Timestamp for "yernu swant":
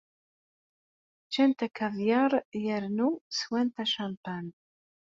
2.65-3.75